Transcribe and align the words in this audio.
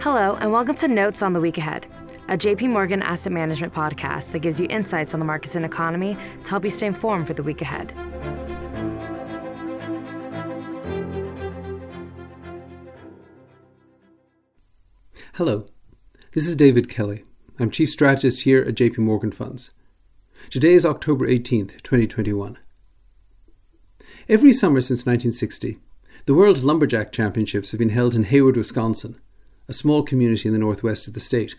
Hello, 0.00 0.36
and 0.40 0.52
welcome 0.52 0.76
to 0.76 0.86
Notes 0.86 1.22
on 1.22 1.32
the 1.32 1.40
Week 1.40 1.58
Ahead, 1.58 1.84
a 2.28 2.38
JP 2.38 2.70
Morgan 2.70 3.02
asset 3.02 3.32
management 3.32 3.74
podcast 3.74 4.30
that 4.30 4.38
gives 4.38 4.60
you 4.60 4.68
insights 4.70 5.12
on 5.12 5.18
the 5.18 5.26
markets 5.26 5.56
and 5.56 5.64
economy 5.64 6.16
to 6.44 6.50
help 6.50 6.62
you 6.62 6.70
stay 6.70 6.86
informed 6.86 7.26
for 7.26 7.34
the 7.34 7.42
week 7.42 7.60
ahead. 7.60 7.92
Hello, 15.34 15.66
this 16.30 16.46
is 16.46 16.54
David 16.54 16.88
Kelly. 16.88 17.24
I'm 17.58 17.72
Chief 17.72 17.90
Strategist 17.90 18.42
here 18.42 18.62
at 18.62 18.76
JP 18.76 18.98
Morgan 18.98 19.32
Funds. 19.32 19.72
Today 20.48 20.74
is 20.74 20.86
October 20.86 21.26
18th, 21.26 21.82
2021. 21.82 22.56
Every 24.28 24.52
summer 24.52 24.80
since 24.80 25.00
1960, 25.00 25.78
the 26.26 26.34
World 26.34 26.62
Lumberjack 26.62 27.10
Championships 27.10 27.72
have 27.72 27.78
been 27.78 27.88
held 27.88 28.14
in 28.14 28.22
Hayward, 28.22 28.56
Wisconsin, 28.56 29.20
a 29.68 29.72
small 29.72 30.02
community 30.02 30.48
in 30.48 30.52
the 30.52 30.58
northwest 30.58 31.06
of 31.06 31.14
the 31.14 31.20
state. 31.20 31.54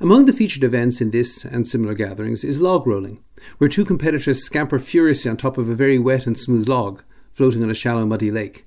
Among 0.00 0.24
the 0.24 0.32
featured 0.32 0.64
events 0.64 1.00
in 1.00 1.10
this 1.10 1.44
and 1.44 1.66
similar 1.66 1.94
gatherings 1.94 2.42
is 2.42 2.60
log 2.60 2.86
rolling, 2.86 3.22
where 3.58 3.68
two 3.68 3.84
competitors 3.84 4.42
scamper 4.42 4.78
furiously 4.78 5.30
on 5.30 5.36
top 5.36 5.58
of 5.58 5.68
a 5.68 5.74
very 5.74 5.98
wet 5.98 6.26
and 6.26 6.38
smooth 6.38 6.68
log 6.68 7.02
floating 7.30 7.62
on 7.62 7.70
a 7.70 7.74
shallow, 7.74 8.06
muddy 8.06 8.30
lake. 8.30 8.64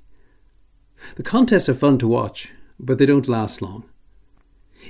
The 1.15 1.23
contests 1.23 1.69
are 1.69 1.73
fun 1.73 1.97
to 1.99 2.07
watch, 2.07 2.51
but 2.79 2.97
they 2.97 3.05
don't 3.05 3.27
last 3.27 3.61
long. 3.61 3.85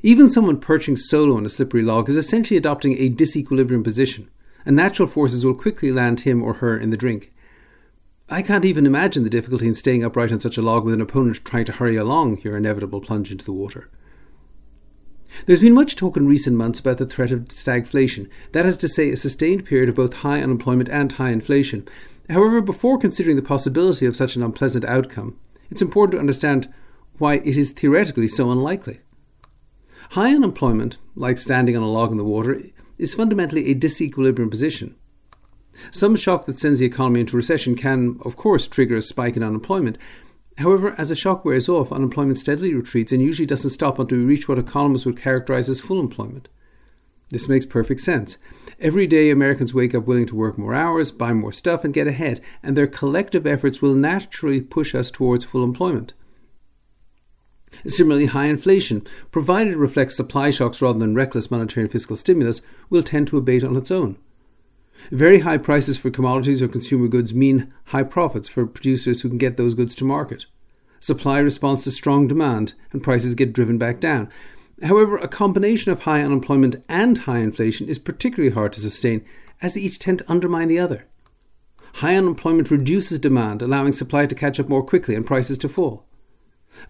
Even 0.04 0.30
someone 0.30 0.60
perching 0.60 0.96
solo 0.96 1.38
on 1.38 1.46
a 1.46 1.50
slippery 1.50 1.82
log 1.82 2.10
is 2.10 2.18
essentially 2.18 2.58
adopting 2.58 2.98
a 2.98 3.10
disequilibrium 3.10 3.84
position, 3.84 4.30
and 4.66 4.76
natural 4.76 5.08
forces 5.08 5.46
will 5.46 5.54
quickly 5.54 5.92
land 5.92 6.22
him 6.22 6.44
or 6.44 6.56
her 6.56 6.78
in 6.78 6.90
the 6.90 6.98
drink. 6.98 7.32
I 8.30 8.42
can't 8.42 8.66
even 8.66 8.86
imagine 8.86 9.24
the 9.24 9.30
difficulty 9.30 9.68
in 9.68 9.74
staying 9.74 10.04
upright 10.04 10.34
on 10.34 10.42
such 10.42 10.58
a 10.58 10.62
log 10.62 10.84
with 10.84 10.94
an 10.94 11.00
opponent 11.00 11.46
trying 11.46 11.64
to 11.66 11.72
hurry 11.72 11.96
along 11.96 12.42
your 12.42 12.58
inevitable 12.58 13.00
plunge 13.00 13.32
into 13.32 13.46
the 13.46 13.54
water. 13.54 13.90
There's 15.46 15.62
been 15.62 15.74
much 15.74 15.96
talk 15.96 16.18
in 16.18 16.28
recent 16.28 16.58
months 16.58 16.80
about 16.80 16.98
the 16.98 17.06
threat 17.06 17.32
of 17.32 17.48
stagflation, 17.48 18.30
that 18.52 18.66
is 18.66 18.76
to 18.78 18.90
say, 18.90 19.10
a 19.10 19.16
sustained 19.16 19.66
period 19.66 19.88
of 19.88 19.96
both 19.96 20.16
high 20.16 20.42
unemployment 20.42 20.90
and 20.90 21.14
high 21.14 21.30
inflation. 21.30 21.88
However, 22.30 22.60
before 22.60 22.98
considering 22.98 23.38
the 23.38 23.42
possibility 23.42 24.06
of 24.06 24.16
such 24.16 24.36
an 24.36 24.44
unpleasant 24.44 24.84
outcome, 24.84 25.40
it's 25.72 25.82
important 25.82 26.14
to 26.14 26.20
understand 26.20 26.74
why 27.20 27.36
it 27.36 27.56
is 27.56 27.72
theoretically 27.72 28.28
so 28.28 28.52
unlikely. 28.52 29.00
High 30.12 30.36
unemployment, 30.36 30.98
like 31.16 31.38
standing 31.38 31.78
on 31.78 31.84
a 31.84 31.90
log 31.90 32.12
in 32.12 32.18
the 32.18 32.26
water, 32.26 32.62
is 32.98 33.14
fundamentally 33.14 33.72
a 33.72 33.76
disequilibrium 33.76 34.50
position. 34.50 34.96
Some 35.92 36.16
shock 36.16 36.46
that 36.46 36.60
sends 36.60 36.80
the 36.80 36.86
economy 36.86 37.22
into 37.22 37.38
recession 37.38 37.76
can, 37.76 38.18
of 38.24 38.36
course, 38.36 38.68
trigger 38.68 38.96
a 38.96 39.02
spike 39.02 39.36
in 39.36 39.44
unemployment. 39.44 39.98
However, 40.58 40.96
as 40.98 41.10
the 41.10 41.16
shock 41.16 41.46
wears 41.46 41.70
off, 41.70 41.92
unemployment 41.92 42.40
steadily 42.40 42.74
retreats 42.74 43.12
and 43.12 43.22
usually 43.22 43.46
doesn't 43.46 43.70
stop 43.70 44.00
until 44.00 44.18
we 44.18 44.26
reach 44.26 44.50
what 44.50 44.58
economists 44.58 45.06
would 45.06 45.18
characterize 45.18 45.70
as 45.70 45.80
full 45.80 46.00
employment. 46.00 46.50
This 47.30 47.50
makes 47.50 47.66
perfect 47.66 48.00
sense. 48.00 48.38
Every 48.80 49.06
day, 49.06 49.30
Americans 49.30 49.74
wake 49.74 49.94
up 49.94 50.08
willing 50.08 50.26
to 50.28 50.36
work 50.36 50.58
more 50.58 50.74
hours, 50.74 51.12
buy 51.12 51.34
more 51.34 51.52
stuff, 51.52 51.84
and 51.84 51.94
get 51.94 52.08
ahead, 52.08 52.42
and 52.64 52.76
their 52.76 52.88
collective 52.88 53.46
efforts 53.46 53.82
will 53.82 53.94
naturally 53.94 54.62
push 54.62 54.96
us 54.96 55.12
towards 55.12 55.46
full 55.46 55.64
employment. 55.64 56.14
Similarly, 57.86 58.28
high 58.28 58.46
inflation, 58.46 59.06
provided 59.32 59.74
it 59.74 59.78
reflects 59.78 60.16
supply 60.16 60.52
shocks 60.52 60.82
rather 60.82 61.00
than 61.00 61.16
reckless 61.16 61.52
monetary 61.52 61.84
and 61.84 61.92
fiscal 61.92 62.16
stimulus, 62.16 62.62
will 62.90 63.04
tend 63.04 63.28
to 63.28 63.38
abate 63.38 63.64
on 63.64 63.76
its 63.76 63.92
own. 63.92 64.18
Very 65.12 65.40
high 65.40 65.58
prices 65.58 65.98
for 65.98 66.10
commodities 66.10 66.62
or 66.62 66.68
consumer 66.68 67.08
goods 67.08 67.34
mean 67.34 67.74
high 67.86 68.04
profits 68.04 68.50
for 68.50 68.66
producers 68.66 69.22
who 69.22 69.30
can 69.30 69.38
get 69.38 69.58
those 69.58 69.74
goods 69.74 69.96
to 69.96 70.06
market. 70.06 70.46
Supply 71.00 71.40
responds 71.40 71.84
to 71.84 71.92
strong 71.92 72.28
demand, 72.28 72.74
and 72.92 73.04
prices 73.04 73.36
get 73.36 73.54
driven 73.54 73.78
back 73.78 74.00
down. 74.00 74.30
However, 74.84 75.18
a 75.18 75.28
combination 75.28 75.92
of 75.92 76.02
high 76.02 76.22
unemployment 76.22 76.84
and 76.90 77.20
high 77.20 77.40
inflation 77.40 77.88
is 77.88 78.00
particularly 78.00 78.54
hard 78.54 78.74
to 78.74 78.80
sustain, 78.80 79.26
as 79.62 79.74
they 79.74 79.82
each 79.82 80.00
tend 80.00 80.20
to 80.20 80.32
undermine 80.32 80.68
the 80.68 80.80
other. 80.80 81.06
High 81.96 82.16
unemployment 82.16 82.70
reduces 82.70 83.20
demand, 83.20 83.62
allowing 83.62 83.94
supply 83.94 84.26
to 84.26 84.36
catch 84.36 84.60
up 84.60 84.70
more 84.70 84.84
quickly 84.84 85.16
and 85.16 85.26
prices 85.26 85.58
to 85.60 85.70
fall. 85.70 86.06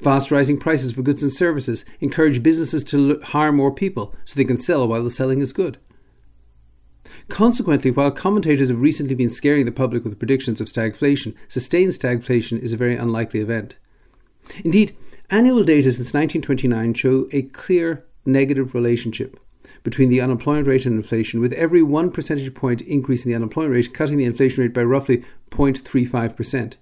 Fast 0.02 0.32
rising 0.32 0.58
prices 0.58 0.92
for 0.92 1.02
goods 1.02 1.24
and 1.24 1.32
services 1.32 1.86
encourage 2.02 2.44
businesses 2.44 2.84
to 2.86 3.20
hire 3.22 3.54
more 3.54 3.74
people 3.74 4.14
so 4.26 4.36
they 4.36 4.44
can 4.44 4.58
sell 4.58 4.86
while 4.86 5.04
the 5.04 5.10
selling 5.10 5.40
is 5.40 5.54
good. 5.54 5.78
Consequently, 7.38 7.92
while 7.92 8.10
commentators 8.10 8.70
have 8.70 8.82
recently 8.82 9.14
been 9.14 9.30
scaring 9.30 9.66
the 9.66 9.72
public 9.72 10.04
with 10.04 10.18
predictions 10.18 10.60
of 10.60 10.66
stagflation, 10.66 11.36
sustained 11.48 11.92
stagflation 11.92 12.60
is 12.60 12.74
a 12.74 12.78
very 12.78 12.96
unlikely 12.96 13.42
event. 13.42 13.78
Indeed, 14.66 14.98
annual 15.30 15.64
data 15.64 15.92
since 15.92 16.16
1929 16.16 16.96
show 16.96 17.30
a 17.32 17.44
clear 17.44 18.04
negative 18.26 18.74
relationship 18.74 19.40
between 19.84 20.10
the 20.10 20.20
unemployment 20.20 20.66
rate 20.66 20.88
and 20.88 20.96
inflation, 20.96 21.40
with 21.40 21.54
every 21.54 21.84
one 21.84 22.10
percentage 22.10 22.52
point 22.56 22.82
increase 22.82 23.24
in 23.24 23.30
the 23.30 23.36
unemployment 23.36 23.76
rate 23.76 23.94
cutting 23.94 24.18
the 24.18 24.26
inflation 24.26 24.64
rate 24.64 24.74
by 24.74 24.82
roughly 24.82 25.24
0.35%. 25.52 26.74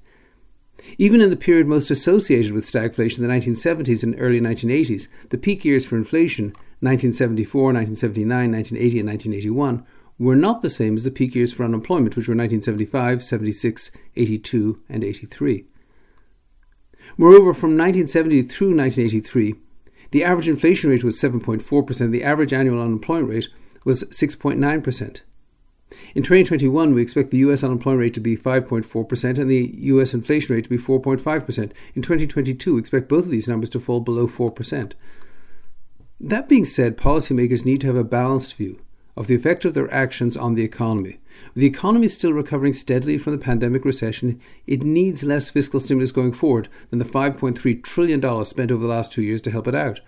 Even 0.98 1.20
in 1.20 1.32
the 1.32 1.36
period 1.36 1.68
most 1.68 1.92
associated 1.92 2.54
with 2.54 2.64
stagflation, 2.64 3.18
the 3.18 3.28
1970s 3.28 4.04
and 4.04 4.16
early 4.18 4.40
1980s, 4.40 5.10
the 5.32 5.38
peak 5.38 5.66
years 5.66 5.86
for 5.86 5.98
inflation, 5.98 6.46
1974, 6.80 7.74
1979, 7.74 8.52
1980, 8.54 9.00
and 9.00 9.10
1981, 9.10 9.86
were 10.18 10.36
not 10.36 10.62
the 10.62 10.70
same 10.70 10.96
as 10.96 11.04
the 11.04 11.12
peak 11.12 11.36
years 11.36 11.52
for 11.52 11.64
unemployment, 11.64 12.16
which 12.16 12.28
were 12.28 12.36
1975, 12.36 13.24
76, 13.24 13.92
82, 14.16 14.82
and 14.88 15.04
83. 15.04 15.66
Moreover, 17.18 17.54
from 17.54 17.78
1970 17.78 18.44
through 18.44 18.76
1983, 18.76 19.56
the 20.12 20.24
average 20.24 20.48
inflation 20.48 20.90
rate 20.90 21.04
was 21.04 21.20
7.4%, 21.20 22.12
the 22.12 22.24
average 22.24 22.54
annual 22.54 22.82
unemployment 22.82 23.30
rate 23.30 23.48
was 23.84 24.04
6.9%. 24.06 25.22
In 26.16 26.24
2021, 26.24 26.94
we 26.94 27.02
expect 27.02 27.32
the 27.32 27.38
US 27.40 27.64
unemployment 27.64 28.02
rate 28.02 28.14
to 28.16 28.20
be 28.20 28.36
5.4% 28.36 29.40
and 29.40 29.50
the 29.50 29.72
US 29.78 30.14
inflation 30.14 30.56
rate 30.56 30.64
to 30.64 30.70
be 30.70 30.78
4.5%. 30.78 31.72
In 31.94 32.02
2022, 32.02 32.74
we 32.74 32.80
expect 32.80 33.08
both 33.08 33.26
of 33.26 33.32
these 33.32 33.48
numbers 33.48 33.70
to 33.72 33.80
fall 33.80 34.00
below 34.00 34.28
4%. 34.28 34.94
That 36.20 36.50
being 36.50 36.66
said, 36.66 36.98
policymakers 36.98 37.66
need 37.66 37.82
to 37.82 37.88
have 37.88 37.96
a 37.96 38.04
balanced 38.04 38.56
view 38.56 38.80
of 39.16 39.28
the 39.28 39.36
effect 39.36 39.66
of 39.66 39.74
their 39.74 39.92
actions 39.94 40.36
on 40.36 40.56
the 40.56 40.64
economy. 40.64 41.20
With 41.54 41.62
the 41.62 41.68
economy 41.68 42.08
still 42.08 42.34
recovering 42.34 42.74
steadily 42.74 43.18
from 43.18 43.34
the 43.34 43.44
pandemic 43.44 43.86
recession, 43.86 44.40
it 44.68 44.84
needs 44.84 45.24
less 45.24 45.50
fiscal 45.50 45.80
stimulus 45.80 46.12
going 46.12 46.32
forward 46.32 46.70
than 46.90 47.00
the 47.00 47.06
$5.3 47.06 47.84
trillion 47.84 48.46
spent 48.46 48.72
over 48.72 48.82
the 48.82 48.90
last 48.90 49.12
two 49.12 49.22
years 49.22 49.42
to 49.44 49.52
help 49.52 49.68
it 49.68 49.76
out. 49.76 50.00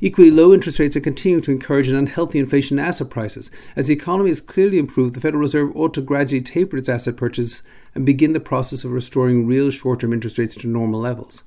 Equally, 0.00 0.30
low 0.30 0.52
interest 0.52 0.78
rates 0.80 0.96
are 0.96 1.00
continuing 1.00 1.42
to 1.42 1.52
encourage 1.52 1.88
an 1.88 1.96
unhealthy 1.96 2.40
inflation 2.40 2.78
in 2.78 2.84
asset 2.84 3.08
prices. 3.08 3.50
As 3.76 3.86
the 3.86 3.94
economy 3.94 4.30
has 4.30 4.40
clearly 4.40 4.78
improved, 4.78 5.14
the 5.14 5.20
Federal 5.20 5.40
Reserve 5.40 5.74
ought 5.76 5.94
to 5.94 6.00
gradually 6.00 6.40
taper 6.40 6.76
its 6.76 6.88
asset 6.88 7.16
purchases 7.16 7.62
and 7.94 8.04
begin 8.04 8.32
the 8.32 8.40
process 8.40 8.84
of 8.84 8.92
restoring 8.92 9.46
real 9.46 9.70
short 9.70 10.00
term 10.00 10.12
interest 10.12 10.38
rates 10.38 10.56
to 10.56 10.66
normal 10.66 11.00
levels. 11.00 11.44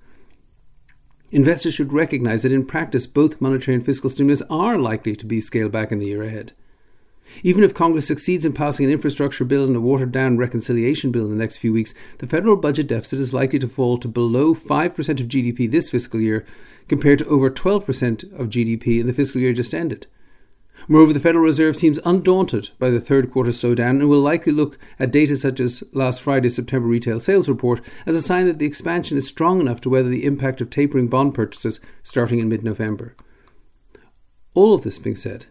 Investors 1.32 1.76
should 1.76 1.94
recognize 1.94 2.42
that 2.42 2.52
in 2.52 2.66
practice, 2.66 3.06
both 3.06 3.40
monetary 3.40 3.76
and 3.76 3.86
fiscal 3.86 4.10
stimulus 4.10 4.42
are 4.50 4.80
likely 4.80 5.16
to 5.16 5.28
be 5.28 5.40
scaled 5.40 5.72
back 5.72 5.92
in 5.92 6.00
the 6.00 6.08
year 6.08 6.24
ahead. 6.24 6.54
Even 7.44 7.64
if 7.64 7.76
Congress 7.76 8.08
succeeds 8.08 8.46
in 8.46 8.54
passing 8.54 8.88
an 8.88 8.92
infrastructure 8.92 9.46
bill 9.46 9.64
and 9.64 9.76
a 9.76 9.82
watered 9.82 10.12
down 10.12 10.38
reconciliation 10.38 11.12
bill 11.12 11.26
in 11.26 11.30
the 11.30 11.38
next 11.38 11.58
few 11.58 11.72
weeks, 11.72 11.94
the 12.18 12.26
federal 12.26 12.56
budget 12.56 12.88
deficit 12.88 13.20
is 13.20 13.32
likely 13.32 13.60
to 13.60 13.68
fall 13.68 14.00
to 14.00 14.08
below 14.08 14.56
5% 14.56 14.98
of 15.22 15.28
GDP 15.28 15.70
this 15.70 15.92
fiscal 15.92 16.20
year, 16.20 16.44
compared 16.88 17.20
to 17.20 17.28
over 17.28 17.52
12% 17.52 18.24
of 18.40 18.50
GDP 18.50 19.00
in 19.00 19.06
the 19.06 19.14
fiscal 19.14 19.40
year 19.40 19.54
just 19.54 19.76
ended. 19.76 20.08
Moreover, 20.92 21.14
the 21.14 21.20
Federal 21.20 21.44
Reserve 21.44 21.78
seems 21.78 22.00
undaunted 22.04 22.72
by 22.80 22.90
the 22.90 23.00
third 23.00 23.32
quarter 23.32 23.52
slowdown 23.52 24.00
and 24.00 24.10
will 24.10 24.22
likely 24.22 24.52
look 24.52 24.80
at 24.98 25.12
data 25.12 25.38
such 25.38 25.60
as 25.60 25.84
last 25.94 26.20
Friday's 26.20 26.56
September 26.56 26.88
retail 26.88 27.20
sales 27.20 27.48
report 27.48 27.80
as 28.08 28.16
a 28.16 28.24
sign 28.24 28.48
that 28.48 28.58
the 28.58 28.66
expansion 28.66 29.16
is 29.16 29.28
strong 29.28 29.62
enough 29.62 29.82
to 29.82 29.90
weather 29.92 30.10
the 30.10 30.26
impact 30.26 30.62
of 30.62 30.72
tapering 30.72 31.08
bond 31.08 31.36
purchases 31.36 31.80
starting 32.02 32.40
in 32.40 32.50
mid 32.50 32.64
November. 32.64 33.16
All 34.56 34.74
of 34.74 34.82
this 34.82 34.98
being 34.98 35.16
said, 35.16 35.46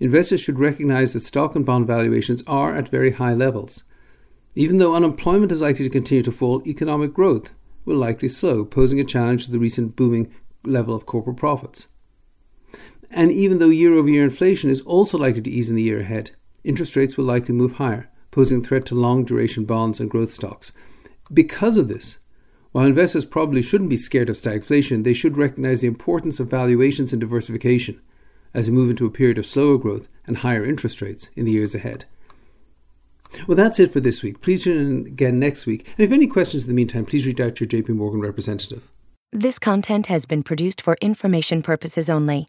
investors 0.00 0.40
should 0.40 0.58
recognize 0.58 1.12
that 1.12 1.20
stock 1.20 1.54
and 1.54 1.64
bond 1.64 1.86
valuations 1.86 2.42
are 2.48 2.74
at 2.74 2.88
very 2.88 3.12
high 3.12 3.34
levels. 3.34 3.84
Even 4.56 4.78
though 4.78 4.96
unemployment 4.96 5.52
is 5.52 5.60
likely 5.60 5.84
to 5.84 5.90
continue 5.90 6.24
to 6.24 6.32
fall, 6.32 6.60
economic 6.66 7.14
growth 7.14 7.50
will 7.84 7.96
likely 7.96 8.28
slow, 8.28 8.64
posing 8.64 8.98
a 8.98 9.04
challenge 9.04 9.44
to 9.44 9.52
the 9.52 9.60
recent 9.60 9.94
booming 9.94 10.34
level 10.64 10.92
of 10.92 11.06
corporate 11.06 11.36
profits. 11.36 11.86
And 13.14 13.30
even 13.30 13.58
though 13.58 13.68
year 13.68 13.92
over 13.92 14.08
year 14.08 14.24
inflation 14.24 14.70
is 14.70 14.80
also 14.80 15.18
likely 15.18 15.42
to 15.42 15.50
ease 15.50 15.68
in 15.68 15.76
the 15.76 15.82
year 15.82 16.00
ahead, 16.00 16.30
interest 16.64 16.96
rates 16.96 17.16
will 17.16 17.26
likely 17.26 17.54
move 17.54 17.74
higher, 17.74 18.10
posing 18.30 18.58
a 18.58 18.64
threat 18.64 18.86
to 18.86 18.94
long 18.94 19.24
duration 19.24 19.64
bonds 19.64 20.00
and 20.00 20.10
growth 20.10 20.32
stocks. 20.32 20.72
Because 21.32 21.76
of 21.76 21.88
this, 21.88 22.18
while 22.72 22.86
investors 22.86 23.26
probably 23.26 23.60
shouldn't 23.60 23.90
be 23.90 23.96
scared 23.96 24.30
of 24.30 24.36
stagflation, 24.36 25.04
they 25.04 25.12
should 25.12 25.36
recognize 25.36 25.82
the 25.82 25.88
importance 25.88 26.40
of 26.40 26.50
valuations 26.50 27.12
and 27.12 27.20
diversification 27.20 28.00
as 28.54 28.70
we 28.70 28.76
move 28.76 28.90
into 28.90 29.06
a 29.06 29.10
period 29.10 29.36
of 29.36 29.46
slower 29.46 29.76
growth 29.76 30.08
and 30.26 30.38
higher 30.38 30.64
interest 30.64 31.02
rates 31.02 31.30
in 31.36 31.44
the 31.44 31.52
years 31.52 31.74
ahead. 31.74 32.06
Well, 33.46 33.56
that's 33.56 33.80
it 33.80 33.92
for 33.92 34.00
this 34.00 34.22
week. 34.22 34.40
Please 34.40 34.64
tune 34.64 34.78
in 34.78 35.06
again 35.06 35.38
next 35.38 35.66
week. 35.66 35.88
And 35.96 36.04
if 36.04 36.12
any 36.12 36.26
questions 36.26 36.64
in 36.64 36.68
the 36.68 36.74
meantime, 36.74 37.06
please 37.06 37.26
reach 37.26 37.40
out 37.40 37.56
to 37.56 37.64
your 37.64 37.82
JP 37.82 37.90
Morgan 37.90 38.20
representative. 38.20 38.88
This 39.32 39.58
content 39.58 40.06
has 40.06 40.26
been 40.26 40.42
produced 40.42 40.82
for 40.82 40.98
information 41.00 41.62
purposes 41.62 42.10
only, 42.10 42.48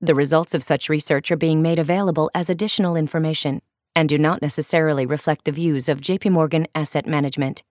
The 0.00 0.14
results 0.14 0.54
of 0.54 0.62
such 0.62 0.88
research 0.88 1.32
are 1.32 1.36
being 1.36 1.60
made 1.60 1.80
available 1.80 2.30
as 2.32 2.48
additional 2.48 2.94
information 2.94 3.60
and 3.96 4.08
do 4.08 4.16
not 4.16 4.40
necessarily 4.40 5.04
reflect 5.04 5.44
the 5.44 5.50
views 5.50 5.88
of 5.88 6.00
JP 6.00 6.30
Morgan 6.30 6.68
Asset 6.72 7.04
Management. 7.04 7.64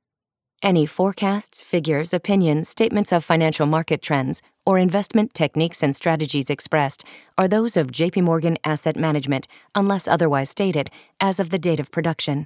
Any 0.62 0.86
forecasts, 0.86 1.62
figures, 1.62 2.14
opinions, 2.14 2.68
statements 2.68 3.14
of 3.14 3.24
financial 3.24 3.66
market 3.66 4.02
trends, 4.02 4.42
or 4.66 4.78
investment 4.78 5.34
techniques 5.34 5.82
and 5.82 5.96
strategies 5.96 6.50
expressed 6.50 7.06
are 7.38 7.48
those 7.48 7.78
of 7.78 7.94
JP 7.94 8.24
Morgan 8.24 8.58
Asset 8.66 8.98
Management 8.98 9.48
unless 9.74 10.06
otherwise 10.06 10.50
stated 10.50 10.90
as 11.22 11.40
of 11.40 11.50
the 11.50 11.60
date 11.60 11.80
of 11.80 11.92
production. 11.92 12.46